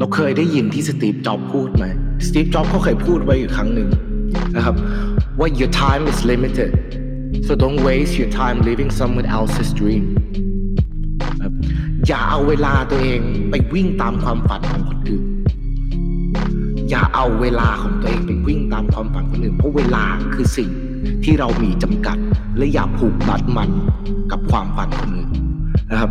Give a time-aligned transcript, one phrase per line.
[0.00, 1.84] เราเคยได้ยินที่สตีฟจ็อบพูดไหม
[2.26, 3.88] สตีฟจ็อบเขาเคยพูดไว้อยู่ครั้งหนึ่ง
[4.56, 4.76] นะครับ
[5.38, 6.70] ว่า your time is limited
[7.46, 10.04] so don't waste your time living someone else's dream
[12.06, 15.24] อย่าเอาเวลาตัวเองไปวิ่งตามความฝันของคนอื่น
[16.90, 20.04] อย่าเอาเวลาของตัวเองไปวิ่งตามความฝันคนอื่น เพราะเวลา
[20.34, 20.70] คือสิ่ง
[21.24, 22.16] ที่เรามีจำกัด
[22.56, 23.70] และอย่าผูกมัดมัน
[24.32, 25.30] กับความฝันคนอื่น
[25.90, 26.10] นะครับ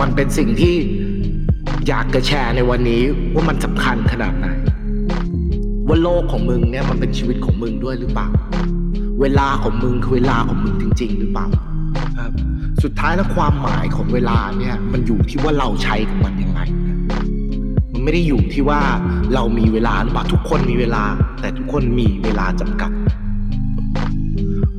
[0.00, 0.76] มันเป็นสิ่งที่
[1.88, 3.02] อยากจะแชร์ในวันนี้
[3.34, 4.46] ว่ามันสำคัญขนาดไหน
[5.88, 8.28] ว่าโลกของมึงเนี่ยมันเป็นชีวิตของมึงด้วยหรือเปล่า
[9.20, 11.46] เวลาของมึงคือเวลาของมึงจริง ๆ หรือเปล่า
[12.18, 12.30] ครับ
[12.82, 16.98] สุดท้ายแล้วความหมายของเวลาเนี่ยมันอยู่ที่ว่าเราใช้กับมันยังไงนะ
[17.92, 18.80] มันไม่ได้อยู่ที่ว่า
[19.34, 21.04] เรามีเวลาหรือเปล่าทุกคนมีเวลา
[21.40, 22.90] แต่ทุกคนมีเวลาจำกัด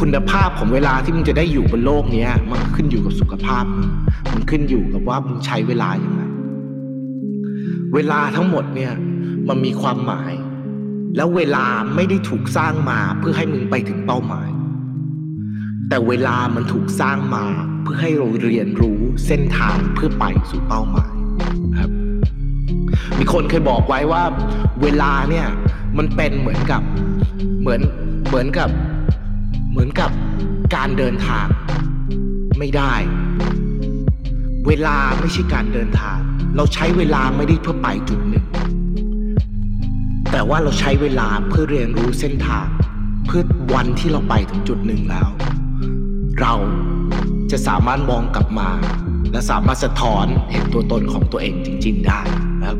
[0.00, 3.88] คุณภาพของเวลาที่มึงจะได้อยู่บนโลกเนี้ยมันขึ้นอยู่กับสุขภาพมึง
[4.32, 6.22] มันขึ้นอยู่กับว่ามึงใช้เวลายังไง
[8.00, 8.92] เวลาทั้งหมดเนี่ย
[9.48, 10.32] มันมีความหมาย
[11.16, 14.48] แล้วเวลาไม่ได้ถูกสร้างมาเพื่อให้มึงไปถึงเป้าหมาย
[15.88, 17.44] แต่เวลามันถูกสร้างมา
[17.82, 21.14] เพื่อให้เราเรียนรู้เส้นทางเพื่อไปสู่เป้าหมาย
[21.78, 21.90] ครับ
[23.18, 24.22] มีคนเคยบอกไว้ว่า
[24.82, 25.46] เวลาเนี่ย
[25.98, 26.82] มันเป็นเหมือนกับ
[27.60, 27.80] เหมือน
[28.28, 28.70] เหมือนกับ
[29.70, 30.10] เหมือนกับ
[30.76, 31.46] การเดินทาง
[32.58, 32.94] ไม่ได้
[34.66, 36.18] เวลาไม่ใช่การเดินทาง
[36.56, 38.46] เราใช้เวลาไม่ได้เพื่อไปจุดหนึ่ง
[40.30, 42.66] แต่ว่าเราใช้เวลาเพื่อเรียนรู้เส้นทาง
[43.26, 43.42] เพื่อ
[43.74, 45.28] วันที่เราไปถึงจุดหนึ่งแล้ว
[46.40, 46.54] เรา
[47.50, 48.68] จะสามารถมองกลับมา
[49.32, 52.20] และสามารถสะท้อนเห็นตัวตนของตัวเองจริง ๆ ได้
[52.60, 52.78] นะครับ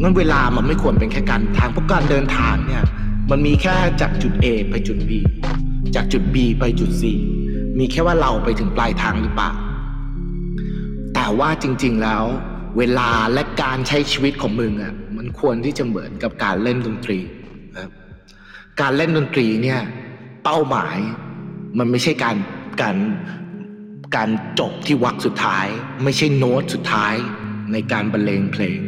[0.00, 2.82] งั้นเวลามันไม่ควรเป็นแค่การทางเพราะการเดินทางเนี่ย
[3.30, 5.10] มันมีแค่จากจุด A ไปจุด B
[5.94, 7.02] จากจุด B ไปจุด C
[7.78, 9.50] มีแค่ว่าเราไปถึงปลายทางหรือเปล่า
[11.14, 12.24] แต่ว่าจริง ๆแล้ว
[12.78, 17.18] เวลาและการใช้ชีวิตของมึงอะมันควรที่จะเหมือนกับการเล่นดนตรี
[17.74, 17.90] นะครับ
[18.80, 19.80] การเล่นดนตรีเนี่ย
[20.44, 20.96] เป้าหมาย
[21.78, 22.36] มันไม่ใช่การ
[22.82, 22.96] การ
[24.16, 25.66] การจบที่วักสุดท้าย
[26.04, 27.14] ไม่ใช่โน้ตสุดท้าย
[27.72, 28.78] ในการบรรเลงเพลง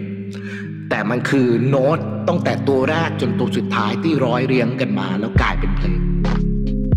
[0.91, 5.99] แต่มันคือโน้ตตั้งแต่ตัวแรกจนตัวสุดท้ายที่ร้อยเรียงกันมา แล้วกลายเป็นเพลง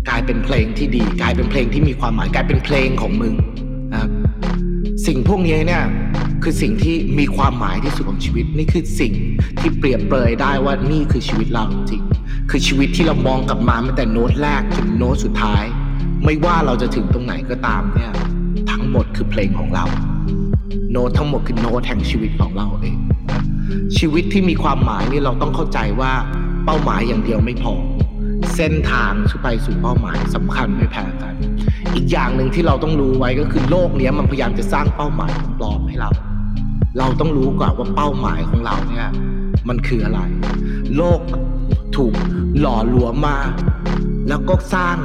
[0.08, 3.34] กลายเป็นเพลงที่ดี กลายเป็นเพลงที่มีความหมายกลายเป็นเพลงของมึง
[3.94, 4.08] นะ
[5.06, 5.84] สิ่งพวกนี้เนี่ย
[6.48, 9.12] คือสิ่งที่มีความหมายที่สุดของชีวิต นี่คือสิ่ง
[9.60, 12.02] ที่เปรียบเปรยได้ว่านี่คือชีวิตเราจริง
[12.50, 15.64] คือชีวิตที่เรามองกลับมาตั้งแต่โน้ตแรกถึงโน้ตสุดท้าย
[16.24, 18.12] ไม่ว่าเราจะถึงตรงไหนก็ตามเนี่ย
[18.70, 19.84] ทั้งหมดคือเพลงของเรา
[20.90, 22.96] โน้ตทั้งหมดคือโน้ตแห่งชีวิตของเราเอง
[23.98, 26.12] ชีวิตที่มีความหมายนี่เราต้องเข้าใจว่า
[26.64, 27.74] เป้าหมายอย่างเดียวไม่พอ
[28.56, 31.34] เส้นทางสุไปสู่เป้าหมายสำคัญไม่แพ้กัน
[31.94, 36.10] อีกอย่างหนึ่งที่เราต้องรู้ไว้ก็คือโลกนี้มันพยายามจะสร้างเป้าหมายปลอมให้เรา
[36.98, 39.08] เราต้องรู้ก่อนว่าเป้าหมายของเราเนี่ย
[39.68, 40.20] มันคืออะไร
[40.96, 41.20] โลก
[41.96, 42.14] ถูก
[42.60, 43.38] หล่อหลวมมา
[44.28, 44.98] แล้วก็สร้าง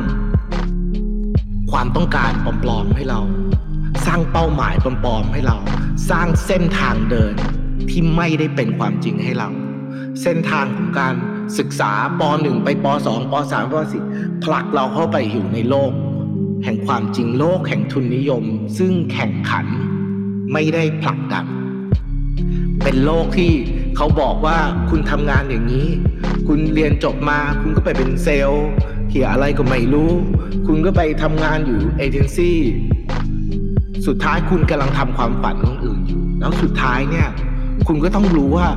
[1.71, 2.31] ความต้องการ
[2.63, 3.21] ปลอมๆให้เรา
[4.05, 5.57] สร้างเป้าหมายปลอมๆให้เรา
[6.09, 7.35] สร้างเส้นทางเดิน
[7.89, 9.49] ที่ไม่ได้เป็นความจริงให้เรา
[10.21, 11.15] เส้นทางของการ
[11.57, 13.73] ศึกษาป .1 ไปป .2 ป .3 ป
[14.09, 15.91] .4 ผลักเราเข้าไปอยู่ในโลก
[16.63, 18.43] แห่งความจริงโลกแห่งทุนนิยม
[18.77, 19.65] ซึ่งแข่งขัน
[20.53, 21.45] ไม่ได้ผลักดัน
[22.91, 23.51] เป็นโลกที่
[23.97, 24.57] เขาบอกว่า
[24.89, 25.87] คุณทำงานอย่างนี้
[26.47, 28.65] คุณเรียนจบมา คุณก็ไปเป็นเซลล์
[29.09, 30.11] เขียอะไรก็ไม่รู้
[30.67, 32.57] คุณก็ไปทำงานอยู่เอเจนซี่
[34.07, 37.27] สุดท้ายคุณกำลังทำความฝันของอื่นอยู่ แล้วสุดท้ายเนี่ย
[37.87, 38.67] คุณก็ต้องรู้ว่า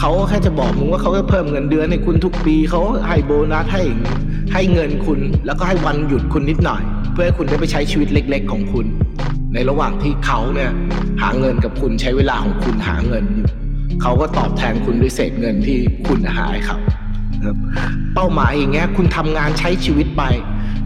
[0.00, 3.82] เขาแค่จะบอกมึงว่าเขาจะเพิ่มเงินเดือนให้คุณทุกปีเขาให้โบนัสให้
[4.52, 6.82] ให้เงินคุณ แล้วก็ให้วันหยุดคุณนิดหน่อย
[7.12, 8.86] เพื่อให้คุณได้ไปใช้ชีวิตเล็ก ๆ ของคุณ
[9.54, 10.70] ในระหว่างที่เขาเนี่ย
[11.22, 13.48] หาเงินกับคุณใช้เวลาของคุณหาเงินอยู่
[14.02, 16.78] เขาก็ตอบแทนคุณด้วยเศษเงินที่คุณหาให้เขา
[17.44, 17.56] ครับ
[18.14, 20.22] เป้าหมายอย่างเงี้ยคุณทำงานใช้ชีวิตไป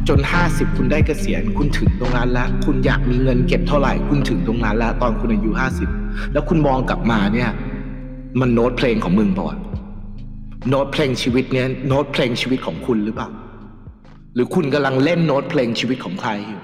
[0.08, 5.50] จน 50 คุณได้เกษียณ คุณถึงตรงนั้นแล้ว คุณอยากมีเงินเก็บเท่าไหร่ คุณถึงตรงนั้นแล้ว ตอนคุณอายุ
[5.92, 7.50] 50 แล้วคุณมองกลับมาเนี่ย
[8.40, 9.58] มันโน้ตเพลงของมึงเปล่าวะ
[10.68, 13.28] โน้ตเพลงชีวิตเนี่ยโน้ตเพลงชีวิตของคุณหรือเปล่า
[14.34, 16.60] หรือคุณกำลังเล่นโน้ตเพลงชีวิตของใครอยู่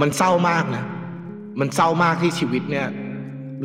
[0.00, 0.84] มันเศร้ามากนะ
[1.60, 2.86] มันเศร้ามากที่ชีวิตเนี่ย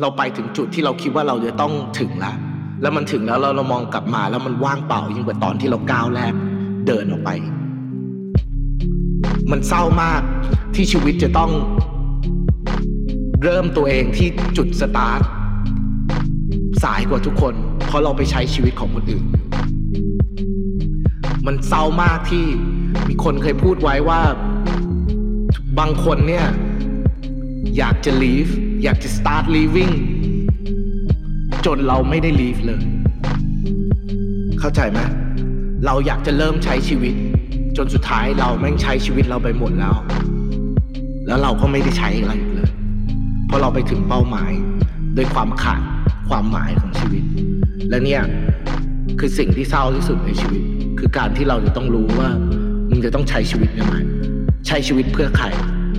[0.00, 2.36] เราไปถึงจุดที่เราคิดว่าเราจะต้องถึงแล้ว
[2.82, 6.32] แล้วมันถึงแล้วเราเรามองกลับมาแล้วมันว่างเปล่ายิ่งกว่าตอนที่เราก้าวแรก
[6.86, 7.30] เดินออกไป
[9.50, 10.22] มันเศร้ามาก
[10.74, 11.50] ที่ชีวิตจะต้อง
[13.42, 15.20] เริ่มตัวเองที่จุดสตาร์ท
[16.82, 17.54] สายกว่าทุกคน
[17.86, 19.24] เพราะเราไปใช้ชีวิตของคนอื่น
[21.46, 22.44] มันเศร้ามากที่
[23.08, 24.20] มีคนเคยพูดไว้ว่า
[25.84, 26.46] บางคนเนี่ย
[27.78, 28.52] อยากจะ leave
[28.84, 29.94] อยากจะ start living
[31.66, 32.82] จนเราไม่ได้ลีฟเลย
[34.60, 34.98] เข้าใจไหม
[35.86, 37.14] เราอยากจะเริ่มใช้ชีวิต
[37.76, 39.96] จนสุดท้ายเราแม่งใช้ชีวิตเราไปหมดแล้ว
[41.26, 42.70] แล้วเราก็ไม่ได้ใช้อะไรอีกเลย
[43.46, 44.52] เพราะเราไปถึงเป้าหมาย
[45.16, 45.82] ด้วยความขาด
[46.28, 47.24] ความหมายของชีวิต
[47.90, 48.22] และเนี่ย
[49.18, 50.62] คือสิ่งที่เศร้าที่สุดในชีวิต
[50.98, 52.28] คือการที่เราจะต้องรู้ว่า
[52.90, 53.96] มึงจะต้องใช้ชีวิตยังไง
[54.66, 55.46] ใช้ชีวิตเพื่อใคร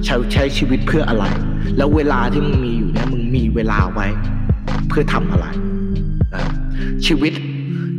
[0.05, 1.25] ใช้ใช้ชีวิตเพื่ออะไร
[1.77, 4.07] แล้วเวลาที่มึงมีอยู่เนี่ยมึงมีเวลาไว้
[4.89, 5.45] เพื่อทำอะไร
[6.33, 6.43] นะ
[7.05, 7.33] ชีวิต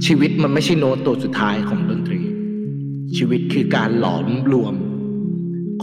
[0.07, 2.21] ชีวิตมันไม่ใช่โน้ตตัวสุดท้ายของดนตรี
[3.17, 4.75] ชีวิตคือการหลอมรวม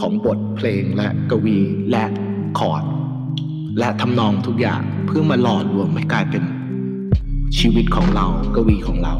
[0.00, 1.58] ของบทเพลงและกวี
[1.90, 2.04] และ
[2.58, 2.84] คอร์ด
[3.78, 6.42] และทำนองทุกอย่างเพื่อมาหล่อรวมให้กลายเป็น
[7.58, 9.14] ชีวิตของเรากวีของเรา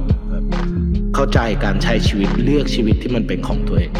[1.15, 3.93] เข้าใจการใช้ชีวิตเลือกชีวิตที่มันเป็นของตัวเอง